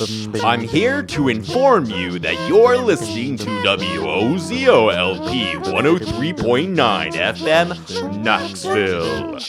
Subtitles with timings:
[0.00, 5.28] I'm here to inform you that you're listening to WOZOLP
[5.64, 9.40] 103.9 FM, Knoxville.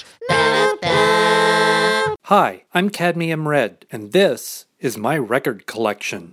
[2.23, 6.31] Hi, I'm Cadmium Red, and this is my record collection.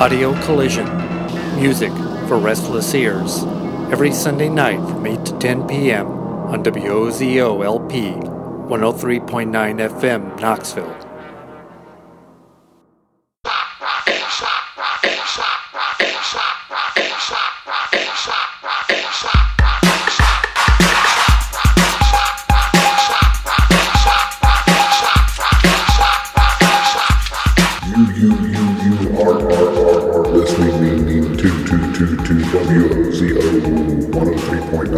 [0.00, 0.86] Audio Collision.
[1.60, 1.92] Music
[2.28, 3.42] for restless ears.
[3.90, 6.06] Every Sunday night from 8 to 10 p.m.
[6.06, 8.12] on WOZO LP
[8.68, 9.50] 103.9
[9.98, 10.97] FM, Knoxville.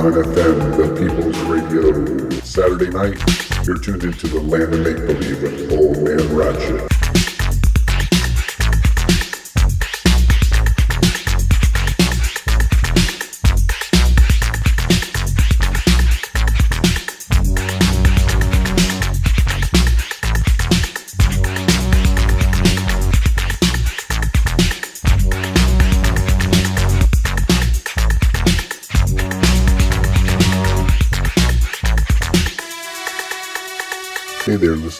[0.00, 2.40] 103.9 FM, the People's Radio.
[2.40, 6.89] Saturday night, you're tuned into the land of make believe with Old Man Ratchet.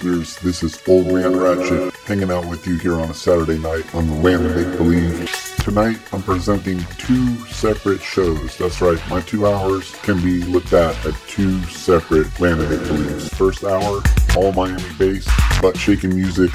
[0.03, 0.37] Listeners.
[0.37, 4.07] This is Old Man Ratchet hanging out with you here on a Saturday night on
[4.07, 5.31] the Land of Make Believe.
[5.59, 8.57] Tonight, I'm presenting two separate shows.
[8.57, 12.89] That's right, my two hours can be looked at at two separate Land of Make
[12.89, 13.29] Believes.
[13.29, 14.01] First hour,
[14.37, 15.29] all Miami bass,
[15.61, 16.51] butt shaking music.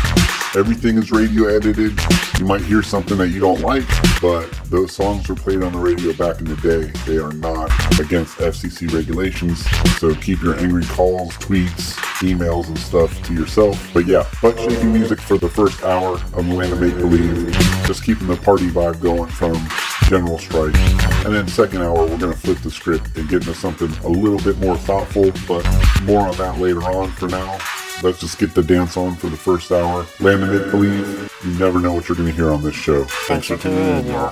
[0.56, 2.00] Everything is radio edited.
[2.40, 3.88] You might hear something that you don't like,
[4.22, 6.92] but those songs were played on the radio back in the day.
[7.06, 9.66] They are not against FCC regulations.
[10.00, 13.90] So keep your angry calls, tweets, emails, and stuff to yourself.
[13.94, 17.52] But yeah, butt shaking music for the first hour of of Make Believe.
[17.86, 19.56] Just keeping the party vibe going from
[20.08, 20.76] General Strike.
[21.26, 24.10] And then second hour, we're going to flip the script and get into something a
[24.10, 25.66] little bit more thoughtful, but
[26.04, 27.58] more on that later on for now.
[28.04, 30.06] Let's just get the dance on for the first hour.
[30.20, 30.40] Make
[30.72, 33.06] Believe, you never know what you're going to hear on this show.
[33.06, 34.32] Thanks for tuning in, y'all.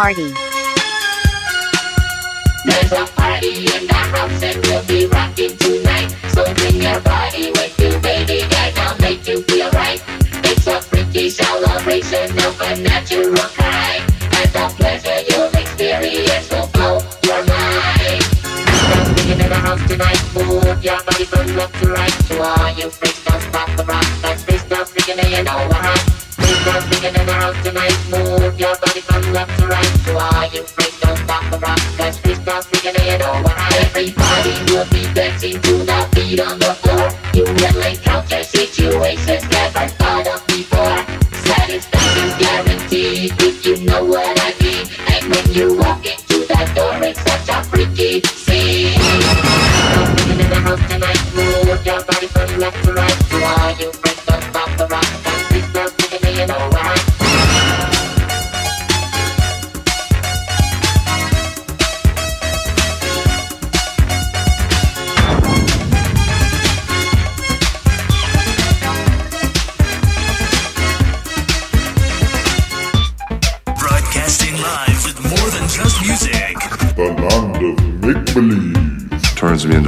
[0.00, 0.32] Party.
[2.64, 6.08] There's a party in the house and we'll be rocking tonight.
[6.32, 8.48] So bring your body with you, baby.
[8.48, 10.00] Guys, I'll make you feel right.
[10.48, 14.00] It's a freaky celebration of a natural kind.
[14.40, 18.24] And the pleasure you'll experience will blow your mind.
[18.24, 20.20] Just bringing in the house tonight.
[20.32, 22.16] Move your body from left to right.
[22.28, 24.08] To all you freaks, don't stop the rock.
[24.22, 26.20] That's free stuff, freaking and you know what hot.
[26.40, 27.96] Freaks in the house tonight.
[28.10, 28.99] Move your body
[29.32, 29.92] left to right.
[30.06, 31.80] To all you freaks, don't stop the rock.
[31.96, 32.94] That's free stuff, freaking
[33.42, 33.72] what hot.
[33.84, 37.10] Everybody will be dancing to the beat on the floor.
[37.34, 40.98] You will encounter situations never thought of before.
[41.46, 44.86] Satisfaction's guaranteed if you know what I mean.
[45.12, 45.99] And when you walk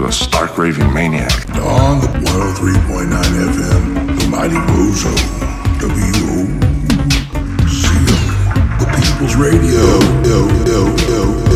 [0.07, 1.49] a stark raving maniac.
[1.57, 3.13] On the 103.9
[3.53, 5.15] FM, the mighty Bozo,
[5.79, 6.47] WOZO,
[8.79, 9.83] the People's Radio.
[10.25, 11.52] Yo, yo, yo.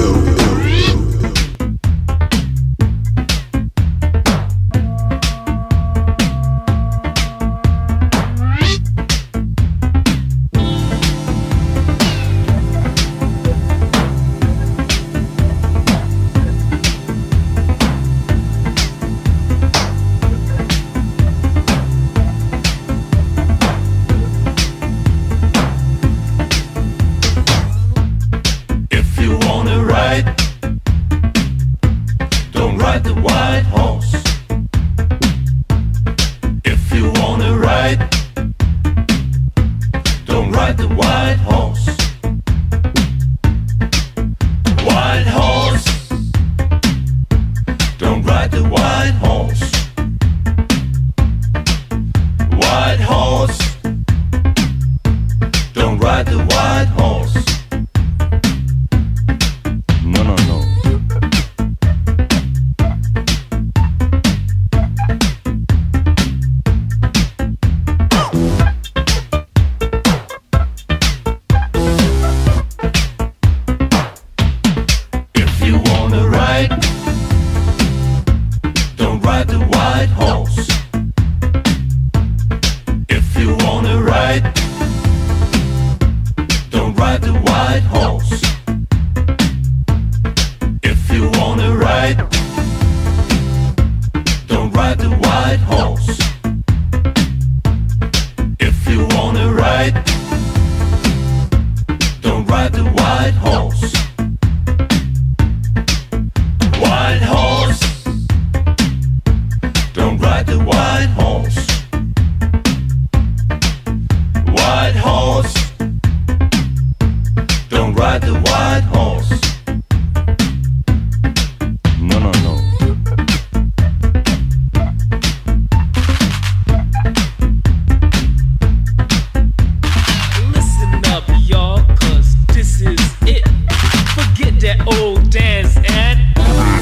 [134.67, 136.19] That old dance and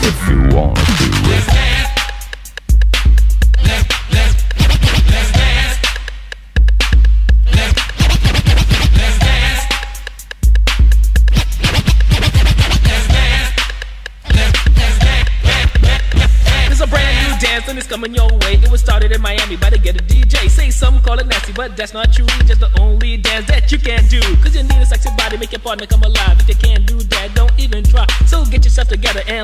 [0.01, 0.81] If you wanna
[1.29, 1.91] let's dance.
[3.61, 4.35] Let's, let's,
[5.13, 5.77] let's dance.
[7.53, 8.57] Let's, let's dance.
[8.97, 9.61] Let's dance.
[14.33, 14.89] Let's, let's
[16.49, 16.69] dance.
[16.69, 18.55] There's a brand new dance and it's coming your way.
[18.65, 20.49] It was started in Miami by the Get a DJ.
[20.49, 22.25] Say some call it nasty, but that's not true.
[22.47, 24.21] Just the only dance that you can do.
[24.43, 26.14] Cause you need a sexy body, make your partner come alive.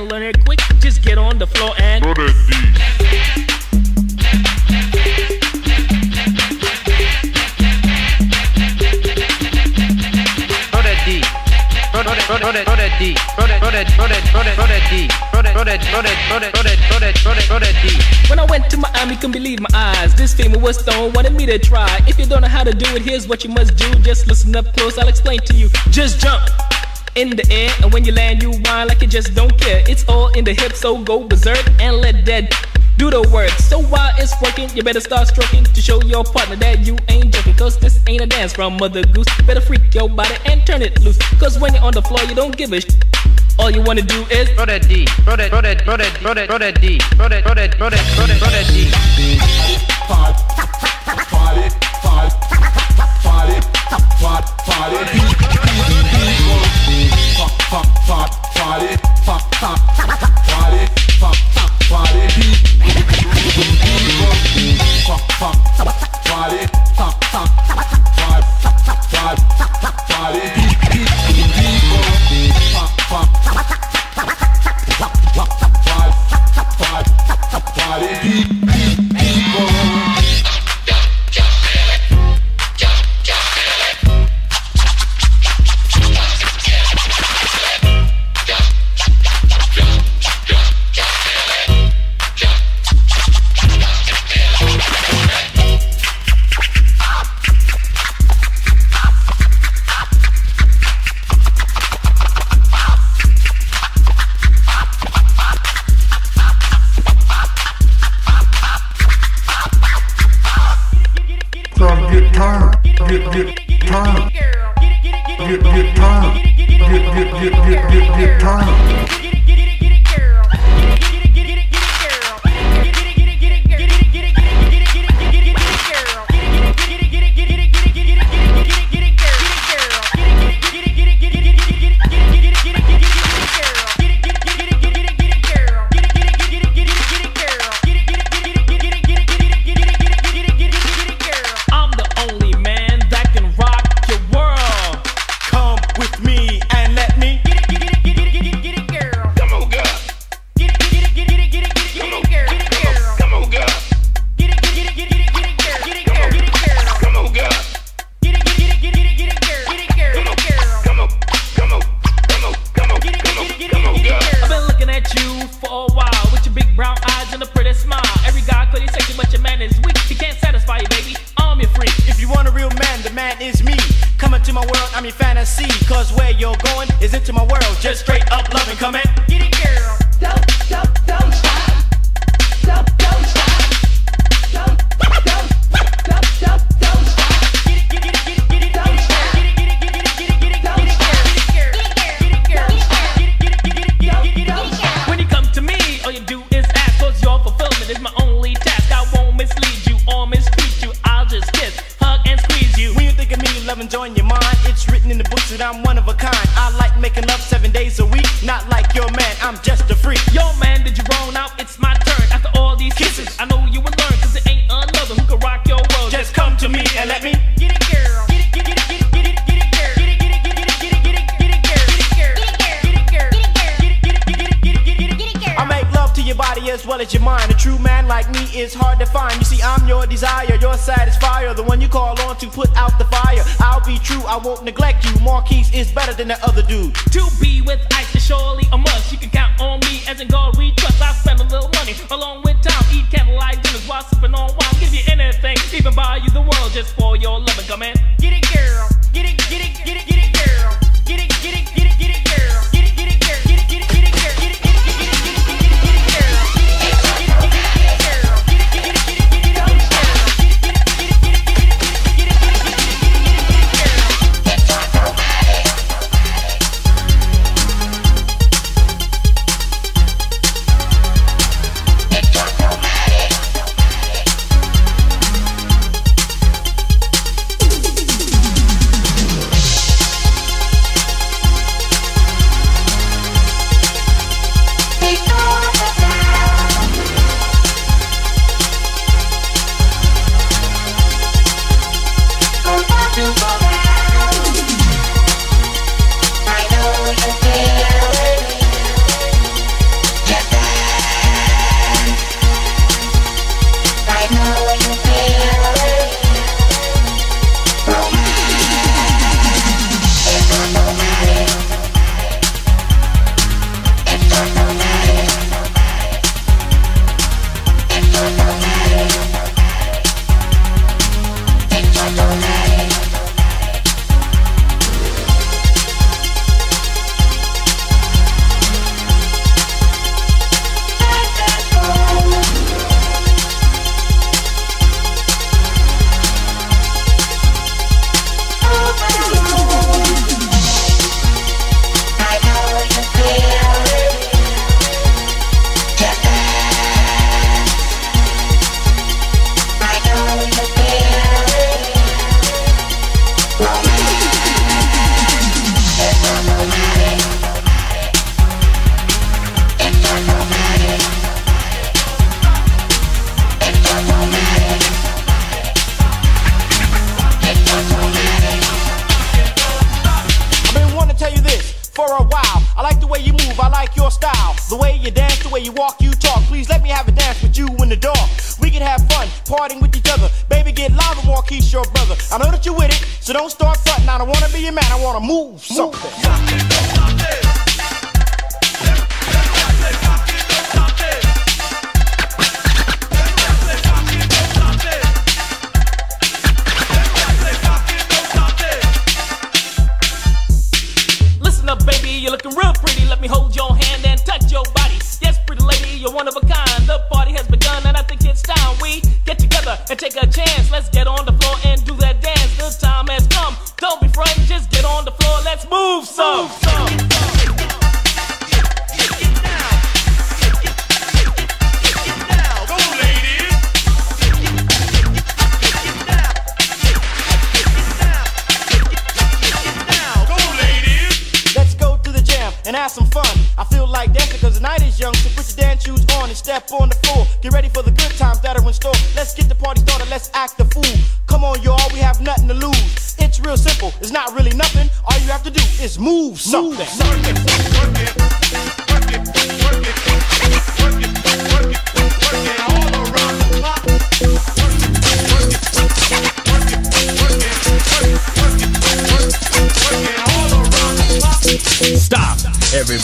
[0.00, 0.60] And learn it quick.
[0.80, 2.12] Just get on the floor and Throw
[10.82, 11.20] that D.
[11.90, 12.24] Throw that D.
[12.24, 13.14] Throw that, throw that, throw that D.
[13.36, 14.80] Throw that, throw that, throw that, throw that, throw that
[15.30, 17.58] Throw that, throw that, throw that, throw that, throw that, throw that, throw that, throw
[17.58, 18.30] that D.
[18.30, 20.14] When I went to Miami, couldn't believe my eyes.
[20.14, 22.00] This famous was stone wanted me to try.
[22.06, 23.90] If you don't know how to do it, here's what you must do.
[24.00, 25.68] Just listen up close, I'll explain to you.
[25.90, 26.48] Just jump
[27.16, 29.82] in the air, and when you land, you whine like you just don't care.
[29.88, 32.52] It's all in the hips, so go berserk and let that
[32.96, 33.50] do the work.
[33.50, 37.32] So while it's working, you better start stroking to show your partner that you ain't
[37.34, 37.54] joking.
[37.54, 39.26] Cause this ain't a dance from Mother Goose.
[39.46, 41.18] Better freak your body and turn it loose.
[41.38, 42.86] Cause when you're on the floor, you don't give a sh-
[43.58, 45.06] All you wanna do is Throw that D.
[45.24, 46.98] Throw that, throw that, throw that, throw that, throw that D.
[47.16, 48.66] Throw that, throw that, throw that, throw that, throw that
[51.86, 51.89] D.
[53.90, 54.20] Just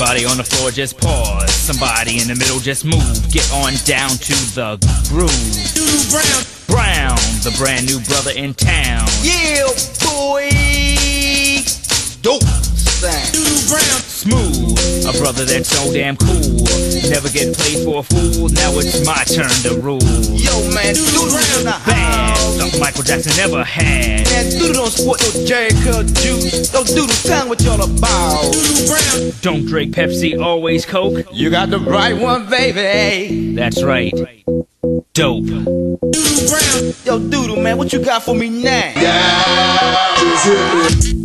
[0.07, 1.51] Everybody on the floor just pause.
[1.51, 3.19] Somebody in the middle just move.
[3.35, 4.79] Get on down to the
[5.11, 5.35] groove.
[6.15, 6.47] Brown.
[6.71, 9.03] Brown, the brand new brother in town.
[9.27, 9.67] Yeah,
[10.07, 10.47] boy.
[12.23, 12.47] Dope
[13.03, 13.35] sound.
[13.67, 13.99] Brown.
[14.07, 14.56] Smooth,
[15.07, 16.67] a brother that's so damn cool.
[17.09, 18.49] Never get played for a fool.
[18.51, 20.03] Now it's my turn to rule.
[20.35, 24.27] Yo, man, Doodle in the Bad, something Michael Jackson never had.
[24.27, 26.71] Man, Doodle don't sport no Jheri Curl juice.
[26.71, 28.53] Don't Doodle, tell me what y'all about.
[28.87, 29.33] Brown.
[29.43, 31.27] Don't drink Pepsi, always Coke.
[31.33, 33.55] You got the right one, baby.
[33.55, 34.13] That's right.
[35.13, 35.47] Dope.
[35.47, 36.93] Brown.
[37.05, 38.93] Yo, Doodle, man, what you got for me now?
[40.19, 41.16] Do-do-do-do.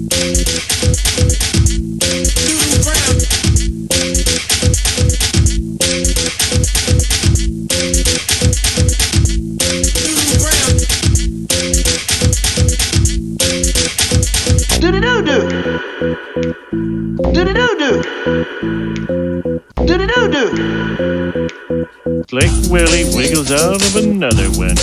[22.31, 24.77] Slick Willie wiggles out of another one.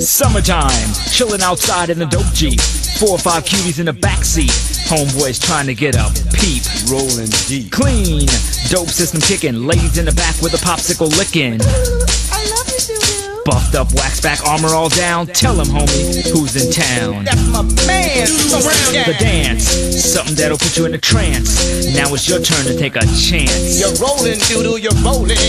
[0.00, 2.60] Summertime, chilling outside in the dope Jeep.
[3.00, 4.54] Four or five cuties in the backseat.
[4.86, 6.62] Homeboys trying to get a peep.
[6.88, 7.72] Rolling deep.
[7.72, 8.24] Clean,
[8.70, 9.66] dope system kicking.
[9.66, 11.58] Ladies in the back with a popsicle licking.
[13.44, 15.26] Buffed up, wax back, armor all down.
[15.26, 17.24] Tell him, homie, who's in town.
[17.24, 18.26] That's my man.
[18.52, 21.94] Around The dance, something that'll put you in a trance.
[21.94, 23.78] Now it's your turn to take a chance.
[23.78, 25.36] You're rolling, Doodle, you're rolling.
[25.36, 25.44] The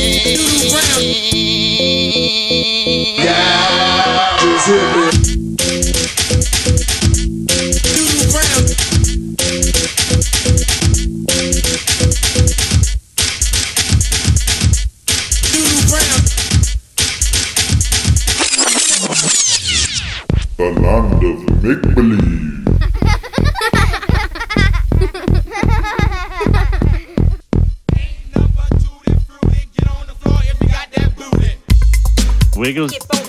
[32.66, 33.25] Wiggles.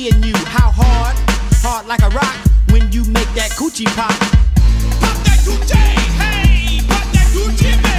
[0.00, 0.34] Seeing you.
[0.46, 1.16] How hard?
[1.62, 2.36] Hard like a rock
[2.70, 4.10] when you make that coochie pop.
[5.00, 5.76] Pop that coochie,
[6.20, 7.89] hey, pop that coochie,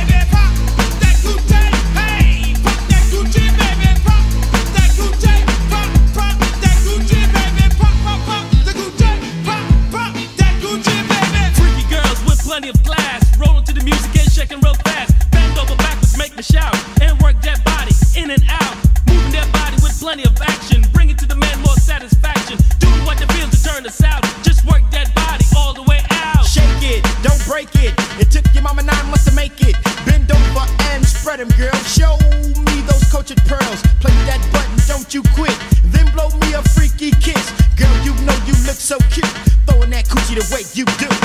[31.31, 31.83] spread 'em, girl.
[31.85, 32.17] Show
[32.65, 33.81] me those cultured pearls.
[34.01, 35.57] Play that button, don't you quit.
[35.85, 37.51] Then blow me a freaky kiss.
[37.77, 39.31] Girl, you know you look so cute.
[39.65, 41.20] Throwing that coochie the way you do.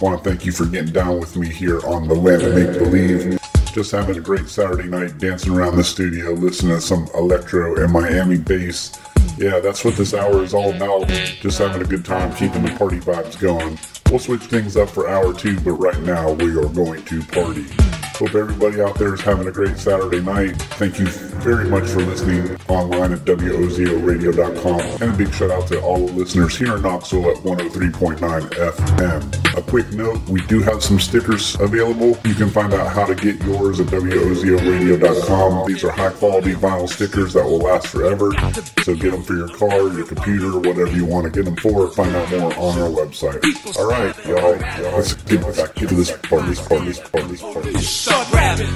[0.00, 2.78] Want to thank you for getting down with me here on the Land of Make
[2.78, 3.36] Believe.
[3.72, 7.92] Just having a great Saturday night, dancing around the studio, listening to some electro and
[7.92, 8.96] Miami bass.
[9.36, 11.08] Yeah, that's what this hour is all about.
[11.08, 13.76] Just having a good time, keeping the party vibes going.
[14.08, 17.66] We'll switch things up for hour two, but right now we are going to party.
[18.14, 20.56] Hope everybody out there is having a great Saturday night.
[20.74, 21.06] Thank you
[21.40, 24.80] very much for listening online at WOZORadio.com.
[25.02, 28.18] And a big shout out to all the listeners here in Knoxville at 103.9
[28.50, 29.56] FM.
[29.56, 32.18] A quick note, we do have some stickers available.
[32.24, 35.66] You can find out how to get yours at WOZORadio.com.
[35.66, 38.30] These are high quality vinyl stickers that will last forever.
[38.82, 41.90] So get them for your car, your computer, whatever you want to get them for.
[41.90, 43.42] Find out more on our website.
[43.78, 47.42] All right, y'all, y'all let's get back to this part, this part, this part, this
[47.42, 47.66] part.
[47.78, 48.66] Start rapping.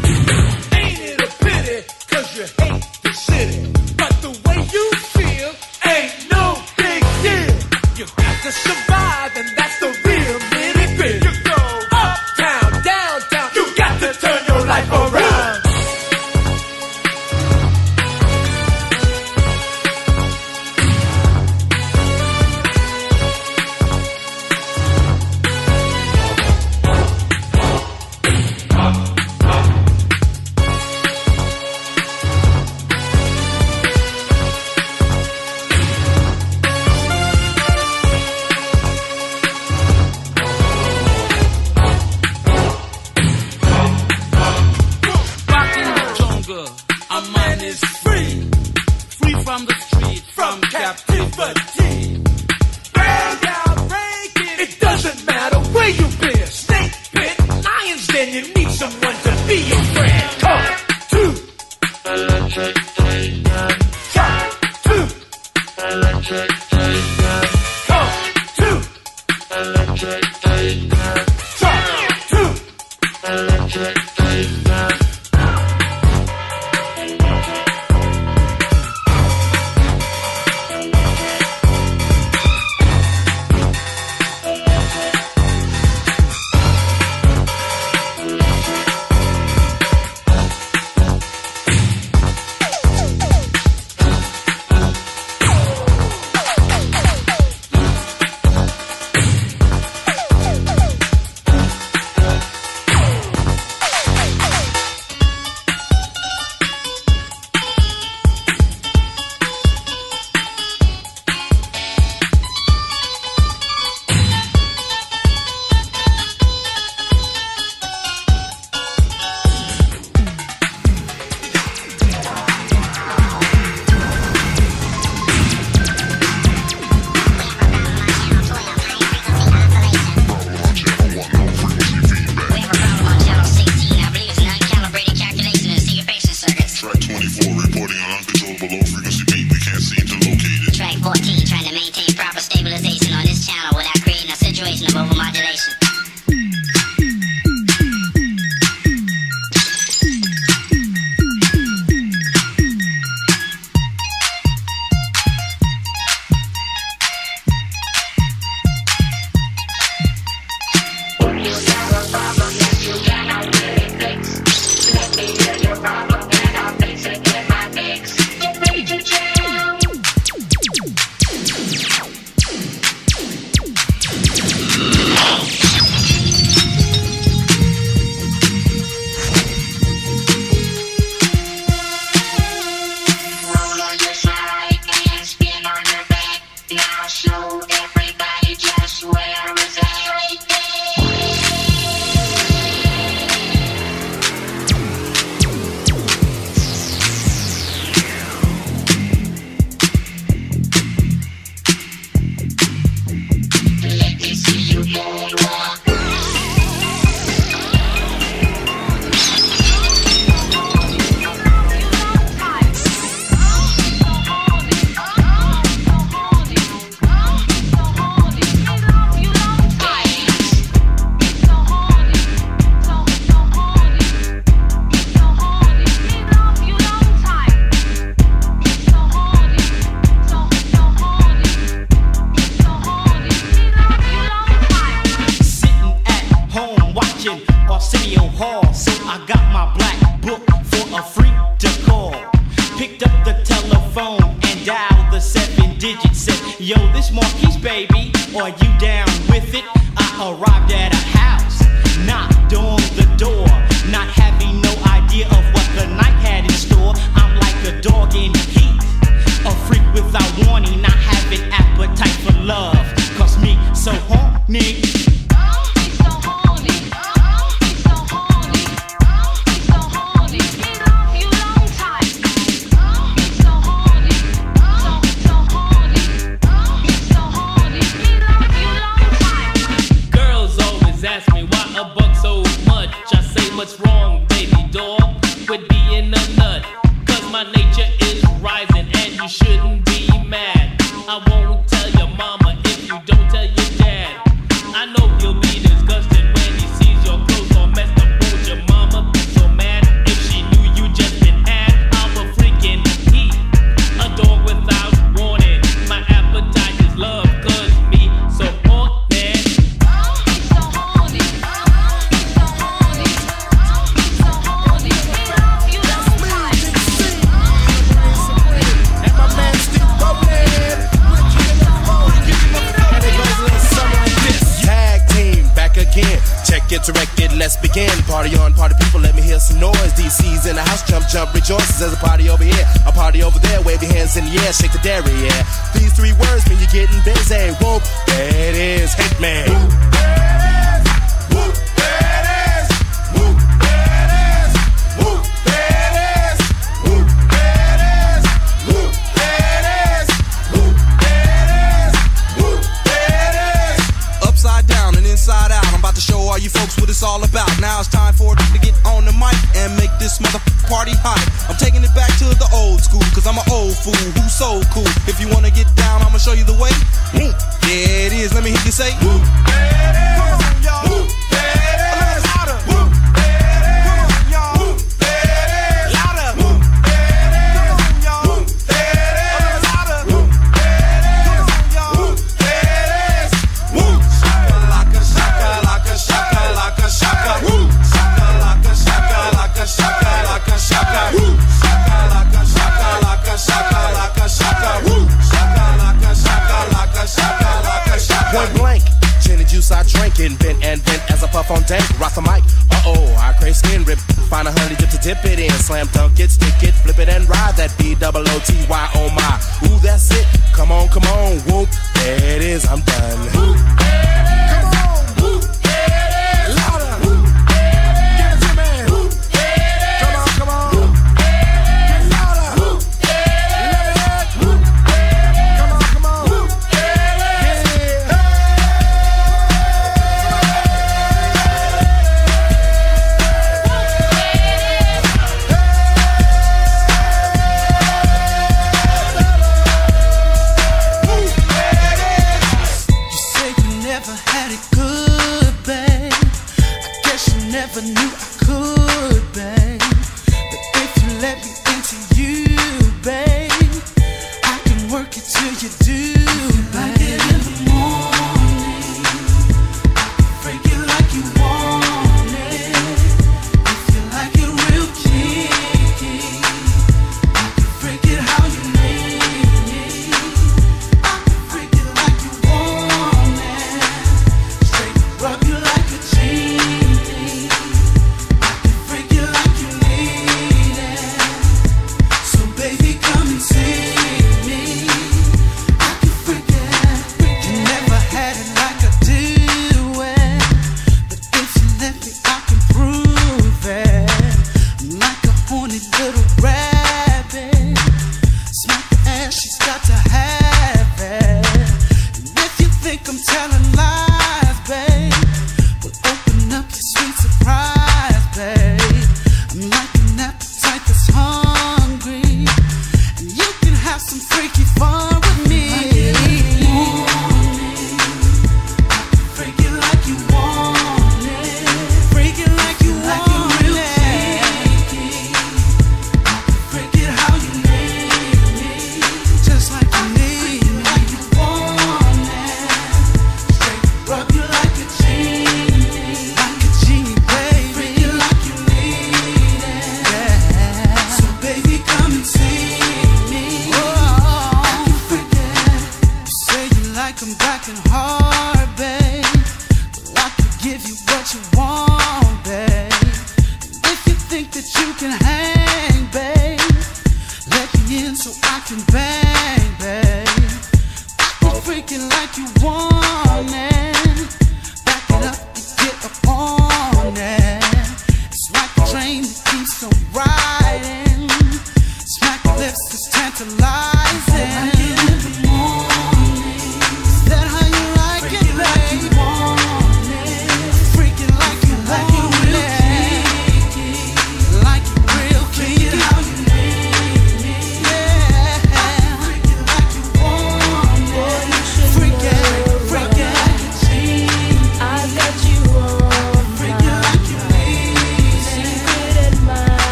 [0.79, 2.02] Ain't it a pity?
[2.33, 3.73] Cause you hate the city.
[3.95, 5.53] But the way you feel
[5.85, 7.57] ain't no big deal.
[7.99, 8.92] You got to survive,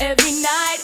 [0.00, 0.83] Every night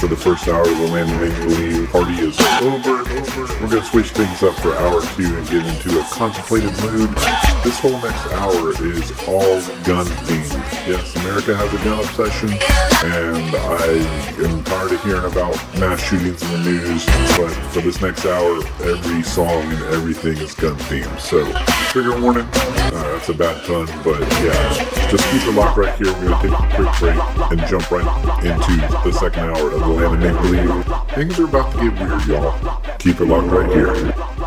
[0.00, 1.90] for the first hour of the Land Make Believe.
[1.90, 3.04] Party is over.
[3.60, 7.10] We're going to switch things up for hour two and get into a contemplative mood.
[7.62, 10.59] This whole next hour is all gun themed.
[10.90, 14.02] Yes, America has a gun obsession, and I
[14.42, 17.06] am tired of hearing about mass shootings in the news.
[17.38, 21.20] But for this next hour, every song and everything is gun themed.
[21.20, 21.46] So,
[21.92, 22.48] trigger warning.
[22.90, 26.12] Uh, that's a bad pun, but yeah, just keep it locked right here.
[26.14, 28.74] We're gonna take a quick break and jump right into
[29.08, 31.14] the second hour of the Land of Make Believe.
[31.14, 32.82] Things are about to get weird, y'all.
[32.98, 34.39] Keep it locked right here.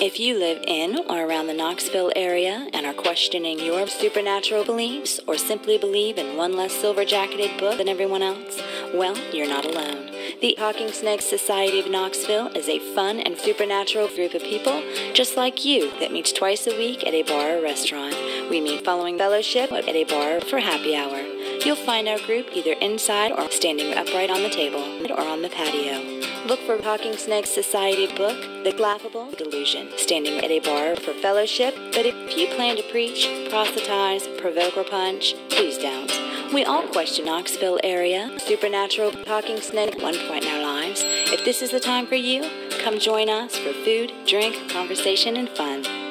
[0.00, 5.18] If you live in or around the Knoxville area and are questioning your supernatural beliefs
[5.26, 8.62] or simply believe in one less silver jacketed book than everyone else,
[8.94, 10.12] well, you're not alone.
[10.40, 14.84] The Talking Snakes Society of Knoxville is a fun and supernatural group of people
[15.14, 18.14] just like you that meets twice a week at a bar or restaurant.
[18.48, 21.27] We meet following fellowship at a bar for happy hour.
[21.64, 25.48] You'll find our group either inside or standing upright on the table or on the
[25.48, 26.18] patio.
[26.46, 31.74] Look for Talking Snakes Society book, The Laughable Delusion, standing at a bar for fellowship.
[31.92, 36.10] But if you plan to preach, proselytize, provoke, or punch, please don't.
[36.54, 41.02] We all question Knoxville area, supernatural talking snake at one point in our lives.
[41.04, 42.48] If this is the time for you,
[42.82, 46.07] come join us for food, drink, conversation, and fun.